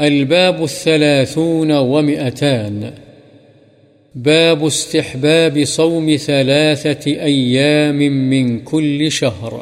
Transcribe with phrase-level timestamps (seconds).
[0.00, 2.82] الباب الثلاثون ومئتان.
[4.14, 9.52] باب استحباب صوم ثلاثة أيام من كل شهر.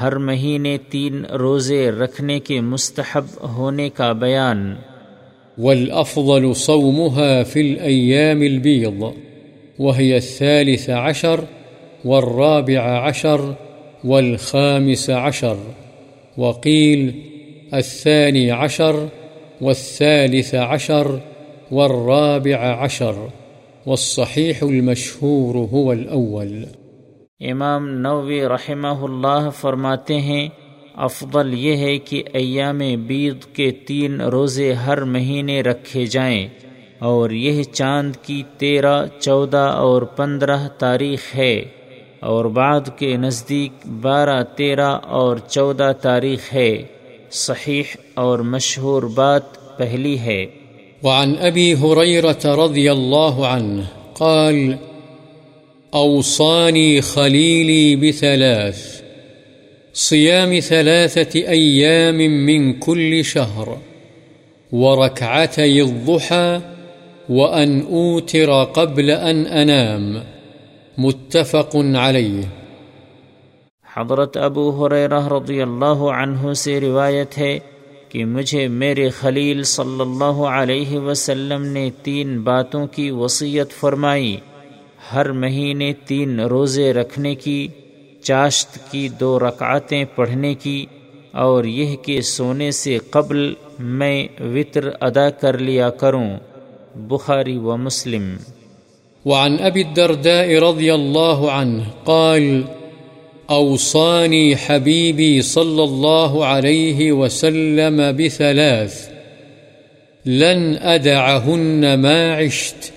[0.00, 4.74] ہر مہینے تین روزے رکھنے کے مستحب ہونے کا بیان.
[5.58, 9.02] والأفضل صومها في الأيام البيض
[9.78, 11.40] وهي الثالث عشر
[12.04, 13.52] والرابع عشر
[14.04, 15.54] والخامس عشر.
[16.38, 17.10] وقيل
[17.72, 18.96] الثاني عشر
[19.60, 21.08] والثالث عشر
[21.70, 23.16] والرابع عشر
[23.86, 26.52] والصحيح المشهور هو الأول.
[27.40, 30.48] امام نووی رحمہ اللہ فرماتے ہیں،
[31.08, 36.48] افضل یہ ہے کہ ایام بید کے تین روزے ہر مہینے رکھے جائیں،
[37.02, 41.54] اور یہ چاند کی تیرہ، چودہ اور پندرہ تاریخ ہے،
[42.22, 46.72] اور بعد کے نزدیک بارہ، تیرہ اور چودہ تاریخ ہے۔
[47.30, 50.46] صحیح اور مشہور بات پہلی ہے۔
[51.02, 54.74] وعن أبي هريرة رضي الله عنه قال
[55.94, 59.02] أوصاني خليلي بثلاث
[59.94, 63.68] صيام ثلاثة أيام من كل شهر
[64.72, 66.58] وركعتي الضحى
[67.28, 70.24] وأن أوتر قبل أن أنام
[70.98, 72.65] متفق عليه
[73.96, 77.58] حضرت ابو حریرہ رضی اللہ عنہ سے روایت ہے
[78.08, 84.36] کہ مجھے میرے خلیل صلی اللہ علیہ وسلم نے تین باتوں کی وصیت فرمائی۔
[85.12, 87.68] ہر مہینے تین روزے رکھنے کی،
[88.22, 90.86] چاشت کی دو رکعتیں پڑھنے کی،
[91.32, 96.30] اور یہ کہ سونے سے قبل میں وطر ادا کر لیا کروں۔
[96.94, 98.36] بخاری و مسلم۔
[99.24, 102.75] وعن أبي الدرداء رضي الله عنه قال
[103.50, 109.08] أوصاني حبيبي صلى الله عليه وسلم بثلاث.
[110.26, 112.92] لن أدعهن ما عشت.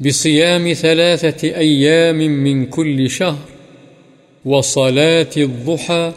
[0.00, 3.58] بصيام ثلاثة أيام من كل شهر.
[4.44, 6.10] وصلاة الضحى.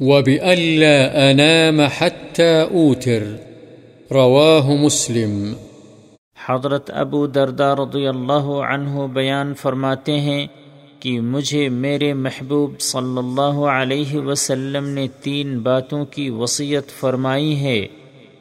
[0.00, 3.36] وبألا أنام حتى أوتر.
[4.12, 5.52] رواه مسلم.
[6.48, 10.46] حضرت ابو دردہ رضی اللہ عنہ بیان فرماتے ہیں
[11.00, 17.86] کہ مجھے میرے محبوب صلی اللہ علیہ وسلم نے تین باتوں کی وصیت فرمائی ہے۔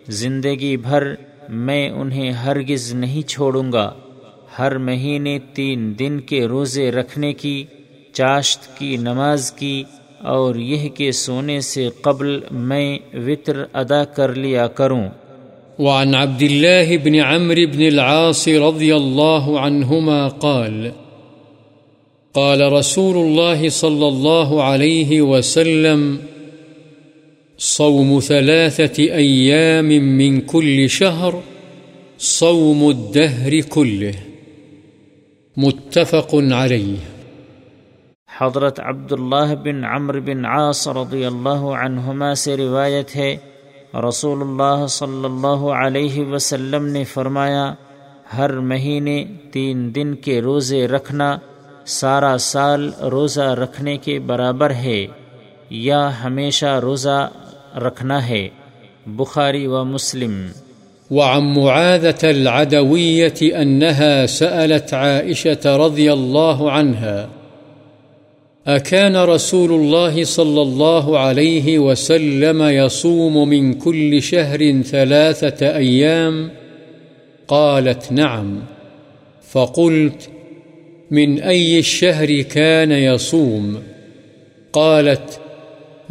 [0.08, 1.14] زندگی بھر
[1.50, 3.92] میں انہیں ہرگز نہیں چھوڑوں گا۔
[4.60, 7.66] ہر مہینے تین دن کے روزے رکھنے کی،
[8.14, 9.84] چاشت کی، نماز کی
[10.20, 15.04] اور یہ کہ سونے سے قبل میں وطر ادا کر لیا کروں۔
[15.80, 20.90] وعن عبد الله بن عمرو بن العاص رضي الله عنهما قال
[22.40, 26.16] قال رسول الله صلى الله عليه وسلم،
[27.60, 31.32] صوم ثلاثة أيام من كل شهر،
[32.20, 34.12] صوم الدهر كله.
[35.58, 36.96] متفق عليه.
[38.38, 43.38] حضرت عبداللہ بن عمر بن عاص رضی اللہ عنہما سے روایت ہے،
[43.94, 47.74] رسول اللہ صلی اللہ علیہ وسلم نے فرمایا،
[48.38, 51.38] ہر مہینے تین دن کے روزے رکھنا
[51.90, 55.08] سارا سال روزہ رکھنے کے برابر ہے
[55.70, 57.30] یا ہمیشہ روزہ
[57.78, 58.50] رکھنا ہے،
[59.08, 60.48] بخاری و مسلم۔
[61.12, 67.28] وعن معاذة العدوية أنها سألت عائشة رضي الله عنها،
[68.78, 76.48] أكان رسول الله صلى الله عليه وسلم يصوم من كل شهر ثلاثة أيام؟
[77.48, 78.60] قالت نعم.
[79.52, 80.39] فقلت
[81.12, 83.80] من أي الشهر كان يصوم.
[84.72, 85.40] قالت،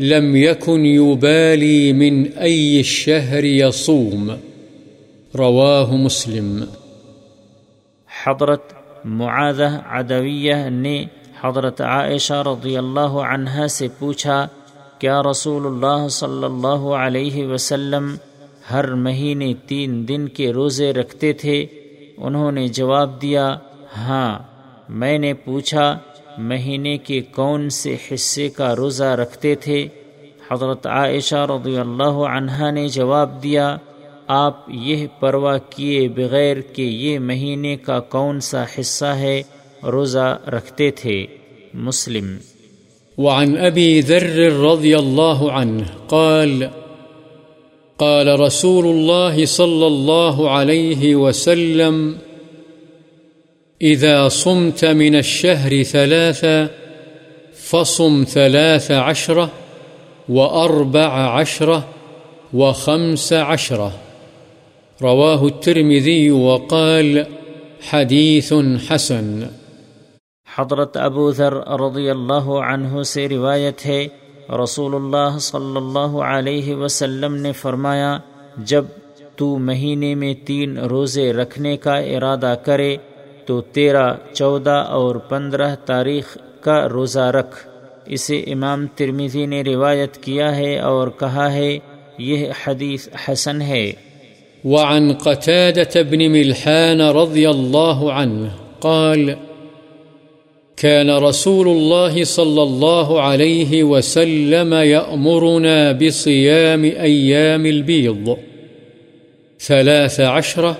[0.00, 4.30] لم يكن يبالي من أي الشهر يصوم.
[5.34, 6.64] رواه مسلم.
[8.26, 8.72] حضرت
[9.04, 11.04] معاذہ عدویہ نے
[11.40, 14.46] حضرت عائشہ رضی اللہ عنہ سے پوچھا،
[14.98, 18.16] کیا رسول اللہ صلی اللہ علیہ وسلم
[18.72, 21.66] ہر مہینے تین دن کے روزے رکھتے تھے؟
[22.16, 23.56] انہوں نے جواب دیا
[23.96, 24.57] ہاں۔
[24.88, 25.98] میں نے پوچھا،
[26.38, 29.88] مہینے کے کون سے حصے کا روزہ رکھتے تھے؟
[30.50, 33.76] حضرت عائشہ رضی اللہ عنہ نے جواب دیا،
[34.26, 39.42] آپ یہ پرواہ کیے بغیر کہ یہ مہینے کا کون سا حصہ ہے
[39.82, 41.26] روزہ رکھتے تھے۔
[41.74, 42.36] مسلم۔
[43.18, 46.62] وعن ابی ذر رضی اللہ عنہ قال
[47.96, 52.12] قال رسول الله صلى الله عليه وسلم
[53.80, 56.68] إذا صمت من الشهر ثلاثة
[57.54, 59.50] فصم ثلاث عشرة
[60.28, 61.88] وأربع عشرة
[62.54, 63.92] وخمس عشرة.
[65.02, 67.26] رواه الترمذي وقال
[67.90, 68.52] حديث
[68.88, 69.42] حسن.
[70.58, 74.08] حضرت ابو ذر رضی اللہ عنہ سے روایت ہے،
[74.62, 78.18] رسول اللہ صلی اللہ علیہ وسلم نے فرمایا،
[78.56, 78.84] جب
[79.36, 82.96] تو مہینے میں تین روزے رکھنے کا ارادہ کرے
[83.48, 87.68] تو تیرہ، چودہ اور پندرہ تاریخ کا روزہ رکھ۔
[88.06, 91.78] اسے امام ترمیزی نے روایت کیا ہے اور کہا ہے،
[92.18, 93.92] یہ حدیث حسن ہے۔
[94.64, 98.46] وعن قتادة بن ملحان رضي الله عنه
[98.80, 99.30] قال
[100.76, 108.28] كان رسول الله صلى الله عليه وسلم يأمرنا بصيام أيام البيض
[109.60, 110.72] ثلاث عشرة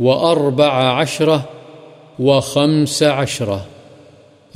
[0.00, 1.53] وأربع عشرة
[2.18, 3.58] وخمس عشرة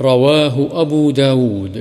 [0.01, 1.77] رواه أبو داود.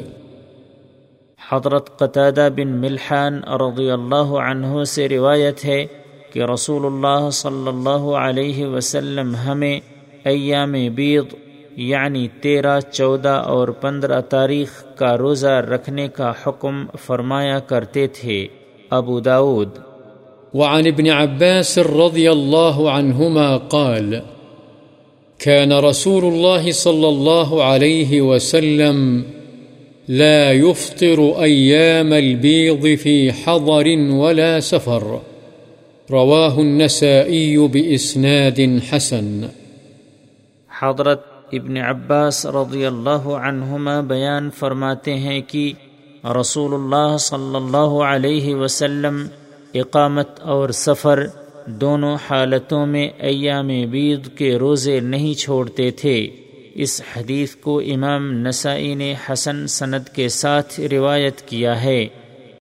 [1.51, 5.87] حضرت قطادہ بن ملحان رضی اللہ عنہ سے روایت ہے
[6.33, 9.81] کہ رسول اللہ صلی اللہ علیہ وسلم ہمیں
[10.25, 11.25] ایام بیض
[11.77, 18.47] یعنی تیرہ چودہ اور پندرہ تاریخ کا روزہ رکھنے کا حکم فرمایا کرتے تھے۔
[18.91, 19.69] ابو داود۔
[20.55, 24.15] وعن ابن عباس رضی اللہ عنہما قال
[25.39, 29.23] كان رسول الله صلى الله عليه وسلم
[30.09, 35.19] لا يفطر أيام البيض في حضر ولا سفر.
[36.11, 39.47] رواه النسائي بإسناد حسن.
[40.83, 41.21] حضرت
[41.53, 45.73] ابن عباس رضی اللہ عنہما بیان فرماتے ہیں کہ
[46.41, 49.27] رسول اللہ صلی اللہ علیہ وسلم
[49.75, 51.27] اقامت اور سفر
[51.69, 56.29] دونوں حالتوں میں ایام بید کے روزے نہیں چھوڑتے تھے۔
[56.75, 62.07] اس حدیث کو امام نسائی نے حسن سند کے ساتھ روایت کیا ہے۔